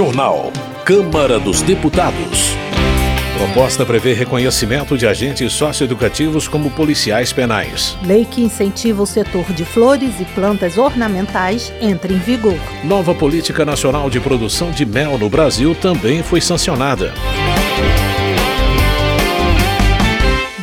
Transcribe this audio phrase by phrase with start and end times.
[0.00, 0.50] Jornal.
[0.82, 2.56] Câmara dos Deputados.
[3.36, 7.98] Proposta prevê reconhecimento de agentes socioeducativos como policiais penais.
[8.02, 12.56] Lei que incentiva o setor de flores e plantas ornamentais entra em vigor.
[12.82, 17.12] Nova Política Nacional de Produção de Mel no Brasil também foi sancionada.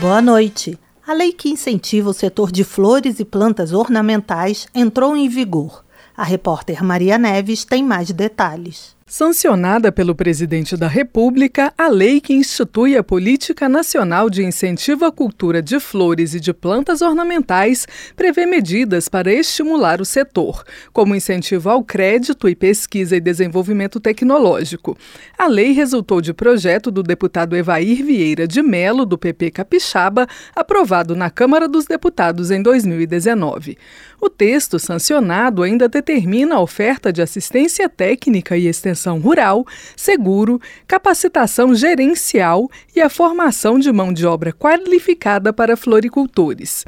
[0.01, 0.79] Boa noite.
[1.07, 5.85] A lei que incentiva o setor de flores e plantas ornamentais entrou em vigor.
[6.17, 8.96] A repórter Maria Neves tem mais detalhes.
[9.09, 15.11] Sancionada pelo presidente da República, a lei que institui a Política Nacional de Incentivo à
[15.13, 20.61] Cultura de Flores e de Plantas Ornamentais prevê medidas para estimular o setor,
[20.91, 24.97] como incentivo ao crédito e pesquisa e desenvolvimento tecnológico.
[25.37, 31.15] A lei resultou de projeto do deputado Evair Vieira de Melo, do PP Capixaba, aprovado
[31.15, 33.77] na Câmara dos Deputados em 2019.
[34.19, 41.75] O texto sancionado ainda determina a oferta de assistência técnica e extensão rural, seguro, capacitação
[41.75, 46.85] gerencial e a formação de mão de obra qualificada para floricultores.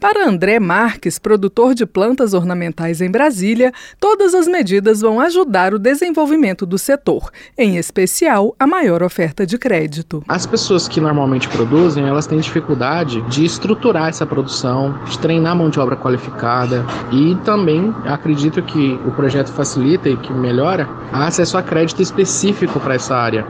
[0.00, 3.70] Para André Marques, produtor de plantas ornamentais em Brasília,
[4.00, 9.58] todas as medidas vão ajudar o desenvolvimento do setor, em especial a maior oferta de
[9.58, 10.24] crédito.
[10.26, 15.68] As pessoas que normalmente produzem, elas têm dificuldade de estruturar essa produção, de treinar mão
[15.68, 21.62] de obra qualificada e também acredito que o projeto facilita e que melhora acesso a
[21.62, 23.46] crédito específico para essa área.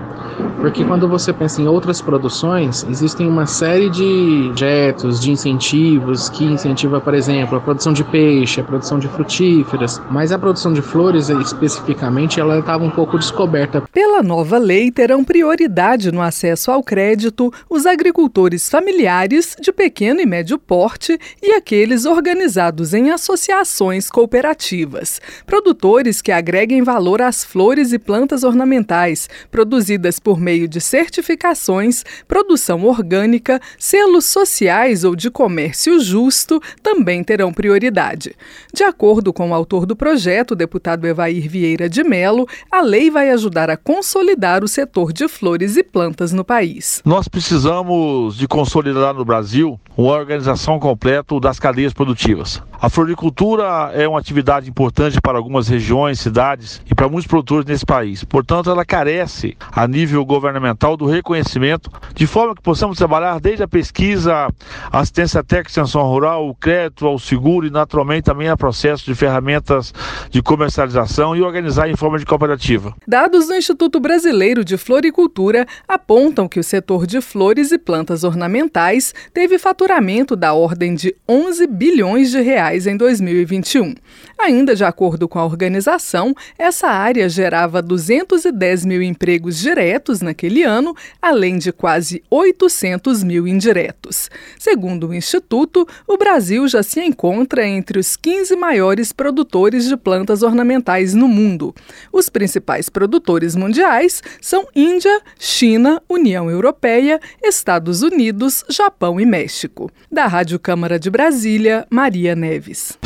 [0.60, 6.39] Porque quando você pensa em outras produções, existem uma série de projetos, de incentivos que
[6.44, 10.80] incentiva, por exemplo, a produção de peixe, a produção de frutíferas, mas a produção de
[10.80, 13.83] flores especificamente ela estava um pouco descoberta.
[13.92, 20.27] Pela nova lei, terão prioridade no acesso ao crédito os agricultores familiares de pequeno e
[20.27, 27.98] médio porte e aqueles organizados em associações cooperativas, produtores que agreguem valor às flores e
[27.98, 36.30] plantas ornamentais, produzidas por meio de certificações, produção orgânica, selos sociais ou de comércio justo
[36.30, 38.36] custo também terão prioridade.
[38.73, 43.11] De acordo com o autor do projeto, o deputado Evair Vieira de Melo, a lei
[43.11, 47.02] vai ajudar a consolidar o setor de flores e plantas no país.
[47.05, 52.63] Nós precisamos de consolidar no Brasil uma organização completa das cadeias produtivas.
[52.80, 57.85] A floricultura é uma atividade importante para algumas regiões, cidades e para muitos produtores nesse
[57.85, 58.24] país.
[58.24, 63.69] Portanto, ela carece, a nível governamental, do reconhecimento, de forma que possamos trabalhar desde a
[63.69, 64.48] pesquisa,
[64.90, 69.92] assistência técnica, extensão rural, o crédito, ao seguro e, naturalmente, também a processo de ferramentas
[70.31, 72.95] de comercialização e organizar em forma de cooperativa.
[73.07, 79.14] Dados do Instituto Brasileiro de Floricultura apontam que o setor de flores e plantas ornamentais
[79.33, 83.95] teve faturamento da ordem de 11 bilhões de reais em 2021.
[84.39, 90.95] Ainda de acordo com a organização, essa área gerava 210 mil empregos diretos naquele ano,
[91.20, 94.31] além de quase 800 mil indiretos.
[94.58, 100.42] Segundo o Instituto, o Brasil já se encontra entre os 15 maiores produtores de plantas
[100.42, 101.72] ornamentais no mundo.
[102.12, 109.88] Os principais produtores mundiais são Índia, China, União Europeia, Estados Unidos, Japão e México.
[110.10, 112.98] Da Rádio Câmara de Brasília, Maria Neves.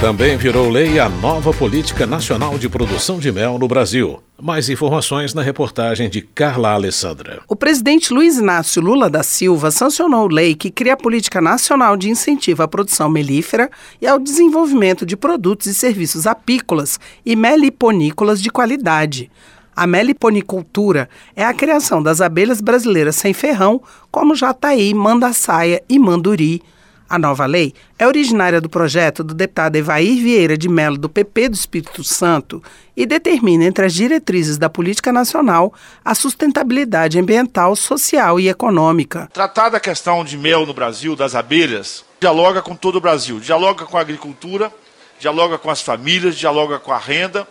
[0.00, 4.22] Também virou lei a nova Política Nacional de Produção de Mel no Brasil.
[4.40, 7.40] Mais informações na reportagem de Carla Alessandra.
[7.48, 12.10] O presidente Luiz Inácio Lula da Silva sancionou lei que cria a Política Nacional de
[12.10, 13.70] Incentivo à Produção Melífera
[14.00, 19.30] e ao Desenvolvimento de Produtos e Serviços Apícolas e Meliponícolas de Qualidade.
[19.74, 23.80] A meliponicultura é a criação das abelhas brasileiras sem ferrão,
[24.10, 26.62] como jataí, mandaçaia e manduri,
[27.08, 31.50] a nova lei é originária do projeto do deputado Evair Vieira de Mello, do PP
[31.50, 32.62] do Espírito Santo,
[32.96, 35.72] e determina entre as diretrizes da política nacional
[36.04, 39.28] a sustentabilidade ambiental, social e econômica.
[39.32, 43.84] Tratar da questão de mel no Brasil, das abelhas, dialoga com todo o Brasil, dialoga
[43.84, 44.72] com a agricultura,
[45.18, 47.46] dialoga com as famílias, dialoga com a renda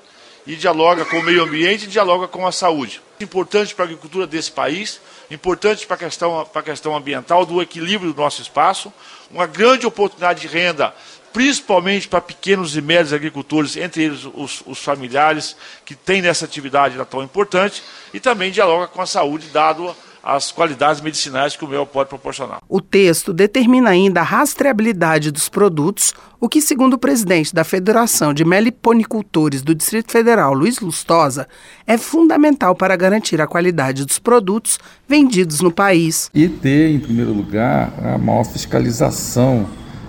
[0.45, 3.01] e dialoga com o meio ambiente e dialoga com a saúde.
[3.19, 4.99] Importante para a agricultura desse país,
[5.31, 8.93] importante para a questão, para a questão ambiental, do equilíbrio do nosso espaço,
[9.31, 10.93] uma grande oportunidade de renda,
[11.33, 16.95] principalmente para pequenos e médios agricultores, entre eles os, os familiares que têm nessa atividade
[17.09, 17.83] tão importante,
[18.13, 19.95] e também dialoga com a saúde, dado
[20.25, 22.59] as qualidades medicinais que o mel pode proporcionar.
[22.67, 28.33] O texto determina ainda a rastreabilidade dos produtos, o que, segundo o presidente da Federação
[28.33, 31.47] de Meliponicultores do Distrito Federal, Luiz Lustosa,
[31.85, 36.31] é fundamental para garantir a qualidade dos produtos vendidos no país.
[36.33, 39.67] E ter, em primeiro lugar, a maior fiscalização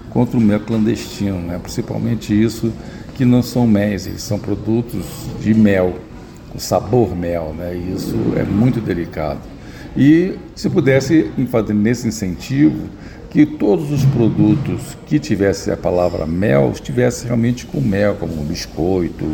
[0.09, 1.59] contra o mel clandestino, né?
[1.59, 2.73] principalmente isso
[3.15, 5.05] que não são mel, eles são produtos
[5.41, 5.99] de mel,
[6.51, 7.75] com sabor mel, né?
[7.75, 9.56] e isso é muito delicado.
[9.97, 12.89] E se pudesse fazer nesse incentivo,
[13.31, 19.25] que todos os produtos que tivessem a palavra mel estivessem realmente com mel, como biscoito,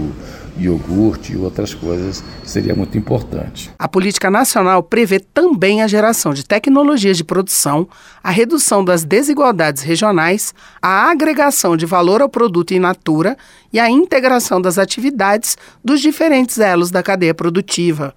[0.58, 3.70] iogurte e outras coisas, seria muito importante.
[3.78, 7.88] A política nacional prevê também a geração de tecnologias de produção,
[8.22, 13.36] a redução das desigualdades regionais, a agregação de valor ao produto in natura
[13.72, 18.14] e a integração das atividades dos diferentes elos da cadeia produtiva.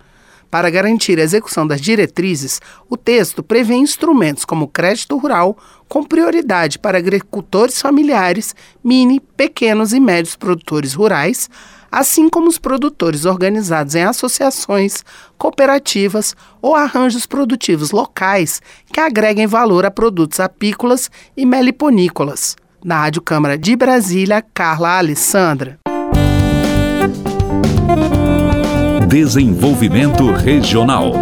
[0.49, 5.57] Para garantir a execução das diretrizes, o texto prevê instrumentos como crédito rural,
[5.87, 11.49] com prioridade para agricultores familiares, mini, pequenos e médios produtores rurais,
[11.91, 15.03] assim como os produtores organizados em associações,
[15.37, 22.55] cooperativas ou arranjos produtivos locais que agreguem valor a produtos apícolas e meliponícolas.
[22.83, 25.84] Na Rádio Câmara de Brasília, Carla Alessandra.
[29.07, 31.13] Desenvolvimento Regional.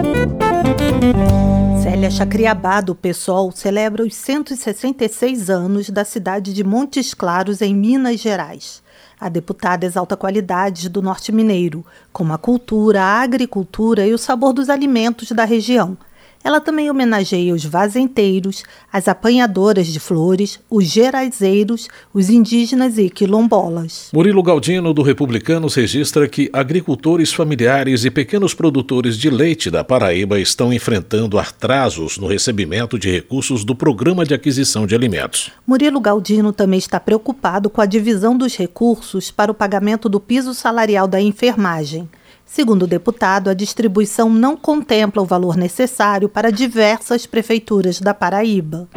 [1.84, 8.22] Célia Chacriabá, do PSOL, celebra os 166 anos da cidade de Montes Claros, em Minas
[8.22, 8.82] Gerais.
[9.20, 14.54] A deputada exalta qualidades do norte mineiro, como a cultura, a agricultura e o sabor
[14.54, 15.98] dos alimentos da região
[16.44, 24.10] ela também homenageia os vazenteiros, as apanhadoras de flores, os gerazeiros, os indígenas e quilombolas.
[24.14, 30.40] Murilo Galdino, do Republicanos, registra que agricultores familiares e pequenos produtores de leite da Paraíba
[30.40, 35.52] estão enfrentando atrasos no recebimento de recursos do Programa de Aquisição de Alimentos.
[35.66, 40.54] Murilo Galdino também está preocupado com a divisão dos recursos para o pagamento do piso
[40.54, 42.10] salarial da enfermagem.
[42.54, 48.88] Segundo o deputado, a distribuição não contempla o valor necessário para diversas prefeituras da Paraíba.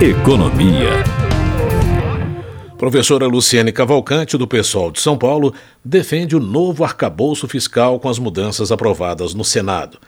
[0.00, 0.88] Economia.
[2.78, 5.52] Professora Luciene Cavalcante, do PSOL de São Paulo,
[5.84, 9.98] defende o novo arcabouço fiscal com as mudanças aprovadas no Senado.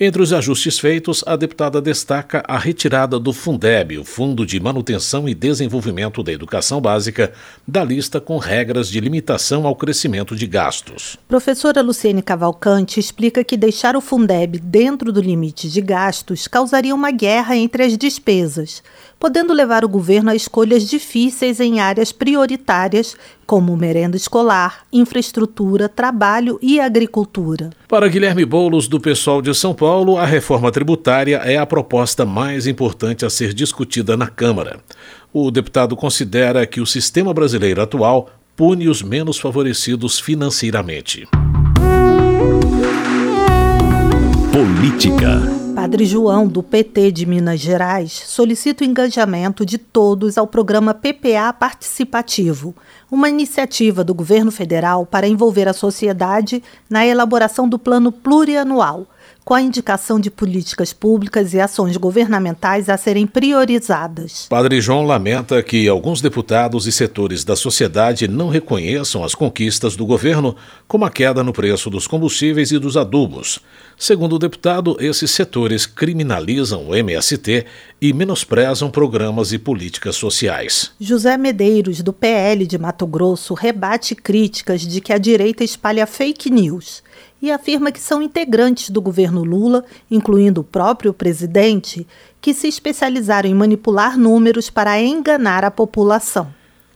[0.00, 5.28] Entre os ajustes feitos, a deputada destaca a retirada do Fundeb, o Fundo de Manutenção
[5.28, 7.32] e Desenvolvimento da Educação Básica,
[7.68, 11.18] da lista com regras de limitação ao crescimento de gastos.
[11.28, 17.10] Professora Luciene Cavalcante explica que deixar o Fundeb dentro do limite de gastos causaria uma
[17.10, 18.82] guerra entre as despesas,
[19.22, 23.14] podendo levar o governo a escolhas difíceis em áreas prioritárias
[23.46, 27.70] como merenda escolar, infraestrutura, trabalho e agricultura.
[27.86, 32.66] Para Guilherme Boulos, do pessoal de São Paulo, a reforma tributária é a proposta mais
[32.66, 34.80] importante a ser discutida na Câmara.
[35.32, 41.28] O deputado considera que o sistema brasileiro atual pune os menos favorecidos financeiramente.
[44.50, 45.61] Política.
[45.74, 51.50] Padre João, do PT de Minas Gerais, solicita o engajamento de todos ao programa PPA
[51.52, 52.74] Participativo,
[53.10, 59.06] uma iniciativa do governo federal para envolver a sociedade na elaboração do plano plurianual
[59.44, 64.46] com a indicação de políticas públicas e ações governamentais a serem priorizadas.
[64.48, 70.06] Padre João lamenta que alguns deputados e setores da sociedade não reconheçam as conquistas do
[70.06, 70.56] governo,
[70.86, 73.58] como a queda no preço dos combustíveis e dos adubos.
[73.98, 77.66] Segundo o deputado, esses setores criminalizam o MST
[78.00, 80.92] e menosprezam programas e políticas sociais.
[81.00, 86.50] José Medeiros, do PL de Mato Grosso, rebate críticas de que a direita espalha fake
[86.50, 87.02] news
[87.42, 92.06] e afirma que são integrantes do governo Lula, incluindo o próprio presidente,
[92.40, 96.54] que se especializaram em manipular números para enganar a população.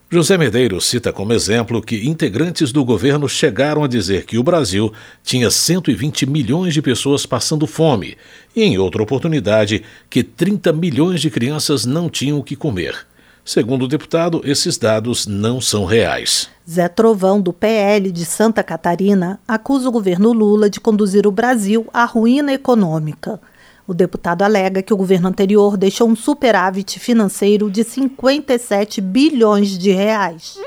[0.09, 4.93] José Medeiros cita como exemplo que integrantes do governo chegaram a dizer que o Brasil
[5.25, 8.17] tinha 120 milhões de pessoas passando fome
[8.55, 13.05] e, em outra oportunidade, que 30 milhões de crianças não tinham o que comer.
[13.47, 16.51] Segundo o deputado, esses dados não são reais.
[16.69, 21.87] Zé Trovão, do PL de Santa Catarina, acusa o governo Lula de conduzir o Brasil
[21.95, 23.41] à ruína econômica.
[23.87, 29.93] O deputado alega que o governo anterior deixou um superávit financeiro de 57 bilhões de
[29.93, 30.59] reais.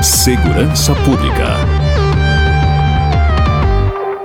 [0.00, 1.75] Segurança Pública.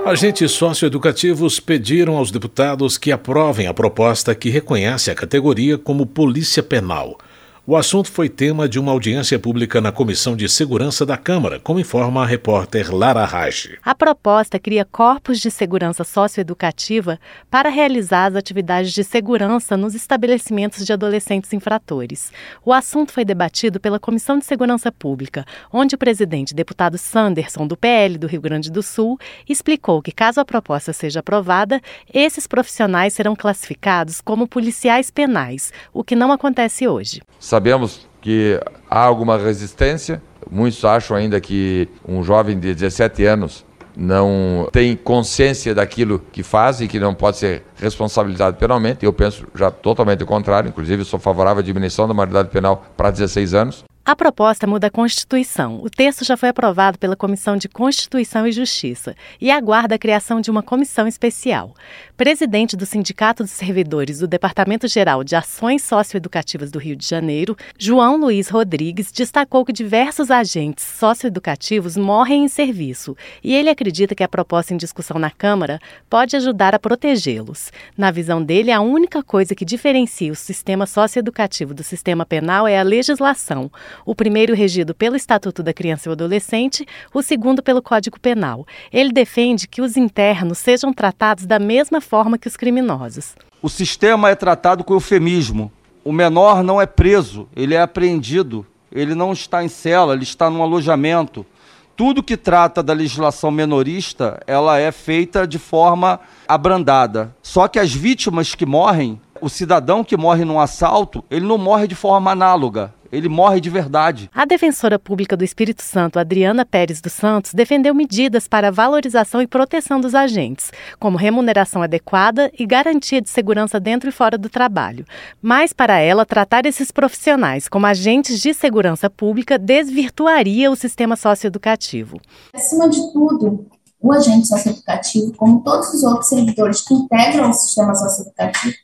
[0.04, 6.60] Agentes socioeducativos pediram aos deputados que aprovem a proposta que reconhece a categoria como polícia
[6.60, 7.16] penal.
[7.64, 11.78] O assunto foi tema de uma audiência pública na Comissão de Segurança da Câmara, como
[11.78, 13.78] informa a repórter Lara Reich.
[13.84, 20.84] A proposta cria corpos de segurança socioeducativa para realizar as atividades de segurança nos estabelecimentos
[20.84, 22.32] de adolescentes infratores.
[22.64, 27.76] O assunto foi debatido pela Comissão de Segurança Pública, onde o presidente, deputado Sanderson, do
[27.76, 31.80] PL do Rio Grande do Sul, explicou que, caso a proposta seja aprovada,
[32.12, 37.22] esses profissionais serão classificados como policiais penais, o que não acontece hoje.
[37.52, 40.22] Sabemos que há alguma resistência.
[40.50, 43.62] Muitos acham ainda que um jovem de 17 anos
[43.94, 49.04] não tem consciência daquilo que faz e que não pode ser responsabilizado penalmente.
[49.04, 53.10] Eu penso já totalmente o contrário, inclusive sou favorável à diminuição da maioridade penal para
[53.10, 53.84] 16 anos.
[54.04, 55.80] A proposta muda a Constituição.
[55.80, 60.40] O texto já foi aprovado pela Comissão de Constituição e Justiça e aguarda a criação
[60.40, 61.72] de uma comissão especial.
[62.16, 67.56] Presidente do Sindicato dos Servidores do Departamento Geral de Ações Socioeducativas do Rio de Janeiro,
[67.78, 74.24] João Luiz Rodrigues, destacou que diversos agentes socioeducativos morrem em serviço e ele acredita que
[74.24, 75.78] a proposta em discussão na Câmara
[76.10, 77.70] pode ajudar a protegê-los.
[77.96, 82.80] Na visão dele, a única coisa que diferencia o sistema socioeducativo do sistema penal é
[82.80, 83.70] a legislação
[84.04, 88.66] o primeiro regido pelo Estatuto da Criança e do Adolescente, o segundo pelo Código Penal.
[88.92, 93.34] Ele defende que os internos sejam tratados da mesma forma que os criminosos.
[93.60, 95.70] O sistema é tratado com eufemismo.
[96.04, 100.50] O menor não é preso, ele é apreendido, ele não está em cela, ele está
[100.50, 101.46] num alojamento.
[101.94, 106.18] Tudo que trata da legislação menorista, ela é feita de forma
[106.48, 107.34] abrandada.
[107.42, 111.86] Só que as vítimas que morrem, o cidadão que morre num assalto, ele não morre
[111.86, 114.30] de forma análoga ele morre de verdade.
[114.34, 119.42] A defensora pública do Espírito Santo, Adriana Pérez dos Santos, defendeu medidas para a valorização
[119.42, 124.48] e proteção dos agentes, como remuneração adequada e garantia de segurança dentro e fora do
[124.48, 125.04] trabalho.
[125.42, 132.18] Mas, para ela, tratar esses profissionais como agentes de segurança pública desvirtuaria o sistema socioeducativo.
[132.54, 133.66] Acima de tudo,
[134.00, 138.74] o agente socioeducativo, como todos os outros servidores que integram o sistema socioeducativo,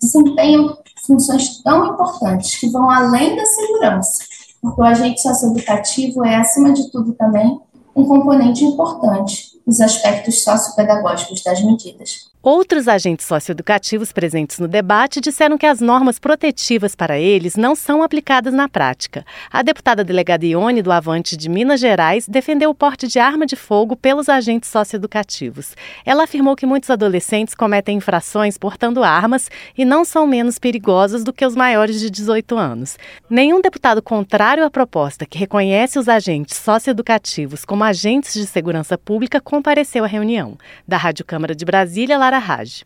[0.00, 0.76] desempenham
[1.06, 4.24] funções tão importantes que vão além da segurança,
[4.60, 7.60] porque o agente socioeducativo é, acima de tudo, também
[7.94, 12.30] um componente importante nos aspectos sociopedagógicos das medidas.
[12.50, 18.02] Outros agentes socioeducativos presentes no debate disseram que as normas protetivas para eles não são
[18.02, 19.22] aplicadas na prática.
[19.52, 23.54] A deputada delegada Ione do Avante de Minas Gerais defendeu o porte de arma de
[23.54, 25.76] fogo pelos agentes socioeducativos.
[26.06, 31.34] Ela afirmou que muitos adolescentes cometem infrações portando armas e não são menos perigosos do
[31.34, 32.96] que os maiores de 18 anos.
[33.28, 39.38] Nenhum deputado contrário à proposta que reconhece os agentes socioeducativos como agentes de segurança pública
[39.38, 40.56] compareceu à reunião.
[40.86, 42.84] Da Rádio Câmara de Brasília, Lara Raj.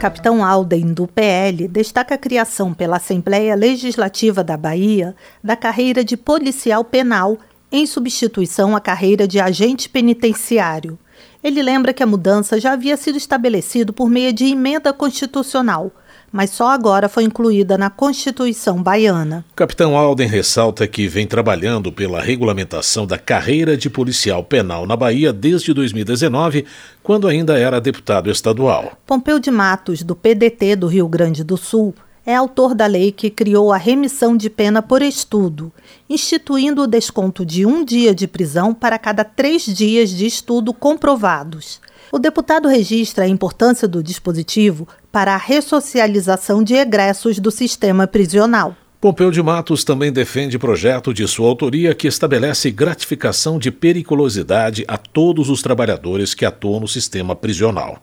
[0.00, 5.14] Capitão Alden, do PL, destaca a criação pela Assembleia Legislativa da Bahia
[5.44, 7.36] da carreira de policial penal,
[7.70, 10.98] em substituição à carreira de agente penitenciário.
[11.44, 15.92] Ele lembra que a mudança já havia sido estabelecida por meio de emenda constitucional,
[16.32, 19.44] mas só agora foi incluída na Constituição baiana.
[19.56, 25.32] Capitão Alden ressalta que vem trabalhando pela regulamentação da carreira de policial penal na Bahia
[25.32, 26.64] desde 2019,
[27.02, 28.92] quando ainda era deputado estadual.
[29.06, 31.94] Pompeu de Matos, do PDT do Rio Grande do Sul,
[32.24, 35.72] é autor da lei que criou a remissão de pena por estudo,
[36.08, 41.80] instituindo o desconto de um dia de prisão para cada três dias de estudo comprovados.
[42.12, 48.74] O deputado registra a importância do dispositivo para a ressocialização de egressos do sistema prisional.
[49.00, 54.98] Pompeu de Matos também defende projeto de sua autoria que estabelece gratificação de periculosidade a
[54.98, 57.98] todos os trabalhadores que atuam no sistema prisional.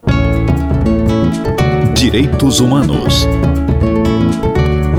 [1.94, 3.26] Direitos Humanos.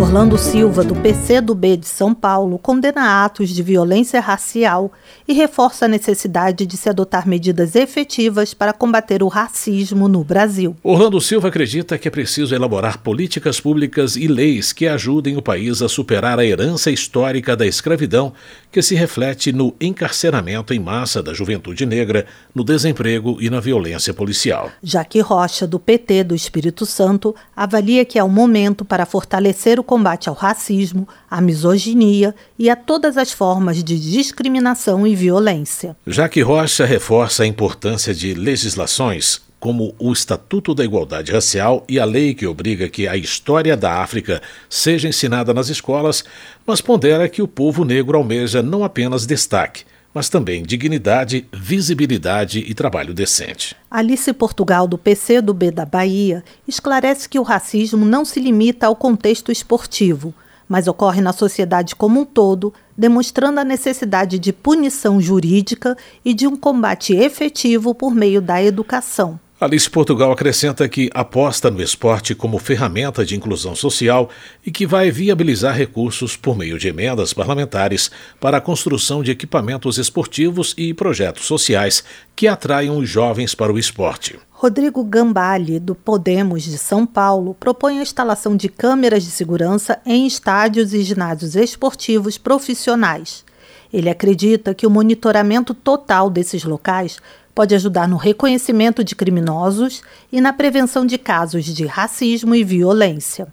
[0.10, 4.92] Orlando Silva, do PCdoB de São Paulo, condena atos de violência racial
[5.28, 10.76] e reforça a necessidade de se adotar medidas efetivas para combater o racismo no Brasil.
[10.82, 15.80] Orlando Silva acredita que é preciso elaborar políticas públicas e leis que ajudem o país
[15.84, 18.34] a superar a herança histórica da escravidão,
[18.72, 24.12] que se reflete no encarceramento em massa da juventude negra, no desemprego e na violência
[24.12, 24.72] policial.
[24.82, 29.84] Jaque Rocha, do PT do Espírito Santo, avalia que é o momento para fortalecer o
[30.00, 35.94] combate ao racismo, à misoginia e a todas as formas de discriminação e violência.
[36.08, 42.00] Já que Rocha reforça a importância de legislações como o Estatuto da Igualdade Racial e
[42.00, 46.24] a lei que obriga que a história da África seja ensinada nas escolas,
[46.66, 52.74] mas pondera que o povo negro almeja não apenas destaque, mas também dignidade, visibilidade e
[52.74, 53.76] trabalho decente.
[53.90, 59.52] Alice Portugal, do PCdoB da Bahia, esclarece que o racismo não se limita ao contexto
[59.52, 60.34] esportivo,
[60.68, 66.46] mas ocorre na sociedade como um todo, demonstrando a necessidade de punição jurídica e de
[66.46, 69.40] um combate efetivo por meio da educação.
[69.62, 74.30] Alice Portugal acrescenta que aposta no esporte como ferramenta de inclusão social
[74.66, 79.98] e que vai viabilizar recursos por meio de emendas parlamentares para a construção de equipamentos
[79.98, 82.06] esportivos e projetos sociais
[82.38, 84.40] que atraiam os jovens para o esporte.
[84.50, 90.26] Rodrigo Gambale, do Podemos de São Paulo, propõe a instalação de câmeras de segurança em
[90.26, 93.44] estádios e ginásios esportivos profissionais.
[93.92, 97.18] Ele acredita que o monitoramento total desses locais
[97.60, 100.02] pode ajudar no reconhecimento de criminosos
[100.32, 103.50] e na prevenção de casos de racismo e violência.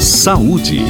[0.00, 0.80] Saúde.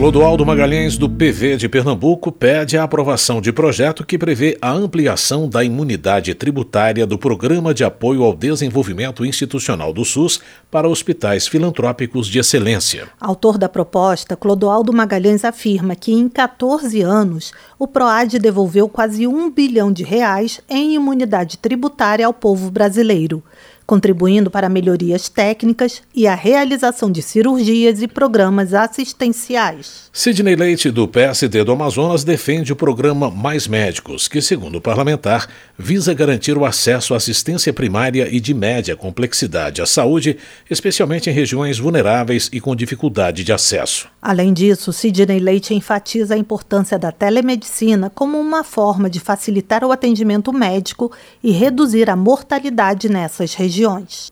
[0.00, 5.46] Clodoaldo Magalhães, do PV de Pernambuco, pede a aprovação de projeto que prevê a ampliação
[5.46, 10.40] da imunidade tributária do Programa de Apoio ao Desenvolvimento Institucional do SUS
[10.70, 13.08] para hospitais filantrópicos de excelência.
[13.20, 19.50] Autor da proposta, Clodoaldo Magalhães afirma que em 14 anos o PROAD devolveu quase um
[19.50, 23.44] bilhão de reais em imunidade tributária ao povo brasileiro
[23.90, 30.08] contribuindo para melhorias técnicas e a realização de cirurgias e programas assistenciais.
[30.12, 35.48] Sidney Leite, do PSD do Amazonas, defende o programa Mais Médicos, que, segundo o parlamentar,
[35.76, 40.36] visa garantir o acesso à assistência primária e de média complexidade à saúde,
[40.70, 44.06] especialmente em regiões vulneráveis e com dificuldade de acesso.
[44.22, 49.90] Além disso, Sidney Leite enfatiza a importância da telemedicina como uma forma de facilitar o
[49.90, 51.10] atendimento médico
[51.42, 54.30] e reduzir a mortalidade nessas regiões regiões.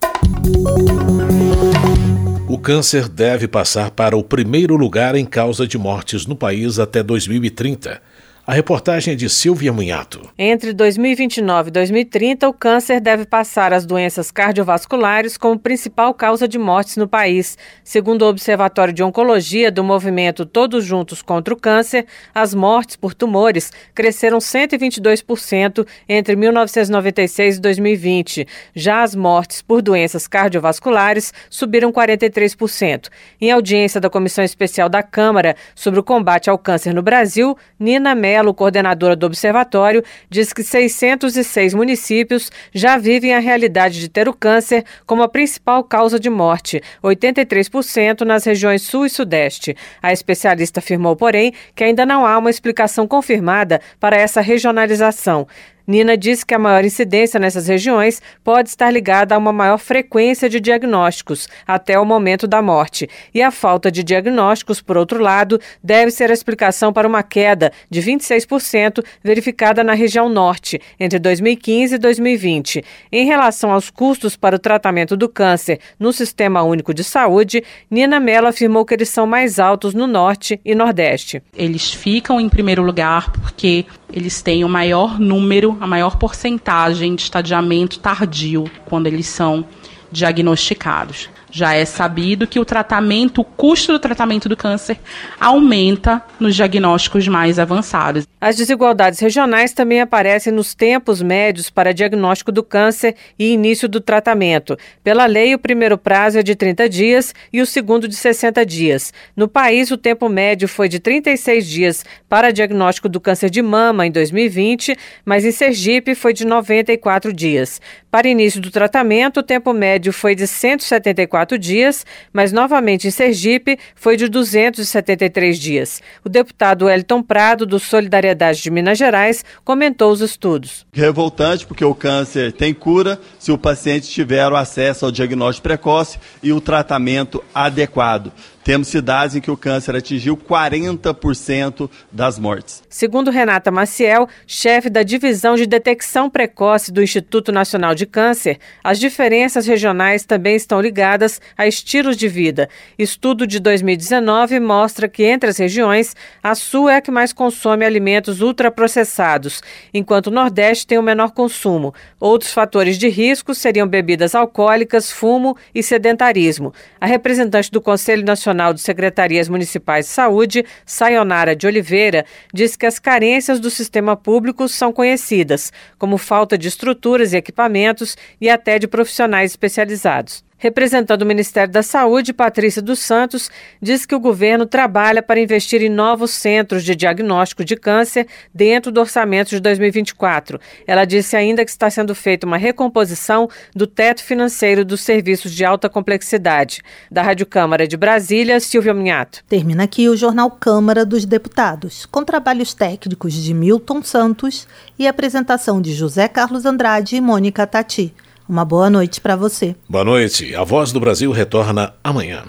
[2.47, 7.01] O câncer deve passar para o primeiro lugar em causa de mortes no país até
[7.01, 8.01] 2030.
[8.49, 10.27] A reportagem é de Silvia Munhato.
[10.35, 16.57] Entre 2029 e 2030, o câncer deve passar as doenças cardiovasculares como principal causa de
[16.57, 17.55] mortes no país.
[17.83, 23.13] Segundo o Observatório de Oncologia do movimento Todos Juntos contra o Câncer, as mortes por
[23.13, 28.47] tumores cresceram 122% entre 1996 e 2020.
[28.73, 33.09] Já as mortes por doenças cardiovasculares subiram 43%.
[33.39, 38.15] Em audiência da Comissão Especial da Câmara sobre o combate ao câncer no Brasil, Nina
[38.15, 44.29] Mello Mello, coordenadora do observatório, diz que 606 municípios já vivem a realidade de ter
[44.29, 49.75] o câncer como a principal causa de morte, 83% nas regiões sul e sudeste.
[50.01, 55.45] A especialista afirmou, porém, que ainda não há uma explicação confirmada para essa regionalização.
[55.89, 60.47] Nina disse que a maior incidência nessas regiões pode estar ligada a uma maior frequência
[60.47, 63.09] de diagnósticos até o momento da morte.
[63.33, 67.71] E a falta de diagnósticos, por outro lado, deve ser a explicação para uma queda
[67.89, 72.83] de 26% verificada na região norte entre 2015 e 2020.
[73.11, 78.19] Em relação aos custos para o tratamento do câncer no Sistema Único de Saúde, Nina
[78.19, 81.41] Mello afirmou que eles são mais altos no norte e nordeste.
[81.57, 87.23] Eles ficam em primeiro lugar porque eles têm o maior número, a maior porcentagem de
[87.23, 89.65] estadiamento tardio quando eles são
[90.11, 91.29] diagnosticados.
[91.51, 94.99] Já é sabido que o tratamento, o custo do tratamento do câncer
[95.39, 98.27] aumenta nos diagnósticos mais avançados.
[98.39, 103.99] As desigualdades regionais também aparecem nos tempos médios para diagnóstico do câncer e início do
[103.99, 104.77] tratamento.
[105.03, 109.11] Pela lei, o primeiro prazo é de 30 dias e o segundo de 60 dias.
[109.35, 114.05] No país, o tempo médio foi de 36 dias para diagnóstico do câncer de mama
[114.05, 114.95] em 2020,
[115.25, 117.81] mas em Sergipe foi de 94 dias.
[118.11, 123.77] Para início do tratamento, o tempo médio foi de 174 dias, mas novamente em Sergipe
[123.93, 126.01] foi de 273 dias.
[126.23, 130.85] O deputado Elton Prado, do Solidariedade de Minas Gerais, comentou os estudos.
[130.93, 136.17] Revoltante porque o câncer tem cura se o paciente tiver o acesso ao diagnóstico precoce
[136.41, 138.31] e o tratamento adequado.
[138.69, 142.83] Temos cidades em que o câncer atingiu 40% das mortes.
[142.87, 148.99] Segundo Renata Maciel, chefe da Divisão de Detecção Precoce do Instituto Nacional de Câncer, as
[148.99, 152.69] diferenças regionais também estão ligadas a estilos de vida.
[152.95, 157.83] Estudo de 2019 mostra que entre as regiões, a Sul é a que mais consome
[157.83, 161.91] alimentos ultraprocessados, enquanto o Nordeste tem o menor consumo.
[162.19, 166.71] Outros fatores de risco seriam bebidas alcoólicas, fumo e sedentarismo.
[167.01, 172.75] A representante do Conselho Nacional Nacional de Secretarias Municipais de Saúde, Sayonara de Oliveira, diz
[172.75, 178.49] que as carências do sistema público são conhecidas, como falta de estruturas e equipamentos e
[178.49, 180.48] até de profissionais especializados.
[180.61, 183.49] Representando o Ministério da Saúde, Patrícia dos Santos
[183.81, 188.91] diz que o governo trabalha para investir em novos centros de diagnóstico de câncer dentro
[188.91, 190.59] do orçamento de 2024.
[190.85, 195.63] Ela disse ainda que está sendo feita uma recomposição do teto financeiro dos serviços de
[195.63, 196.81] alta complexidade.
[197.09, 199.41] Da Rádio Câmara de Brasília, Silvia Minhato.
[199.47, 204.67] Termina aqui o Jornal Câmara dos Deputados, com trabalhos técnicos de Milton Santos
[204.97, 208.13] e apresentação de José Carlos Andrade e Mônica Tati.
[208.49, 209.75] Uma boa noite para você.
[209.87, 210.55] Boa noite.
[210.55, 212.45] A Voz do Brasil retorna amanhã.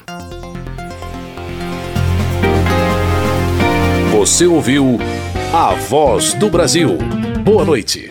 [4.10, 4.98] Você ouviu
[5.52, 6.96] A Voz do Brasil.
[7.44, 8.08] Boa noite.